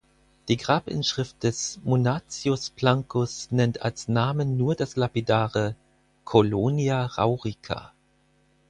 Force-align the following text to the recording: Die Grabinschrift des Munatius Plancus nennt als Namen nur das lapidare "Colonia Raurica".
Die 0.47 0.57
Grabinschrift 0.57 1.43
des 1.43 1.79
Munatius 1.83 2.71
Plancus 2.71 3.49
nennt 3.51 3.83
als 3.83 4.07
Namen 4.07 4.57
nur 4.57 4.73
das 4.73 4.95
lapidare 4.95 5.75
"Colonia 6.23 7.05
Raurica". 7.05 7.93